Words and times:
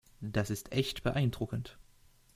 Das 0.19 0.49
ist 0.49 0.71
echt 0.71 1.03
beeindruckend. 1.03 1.77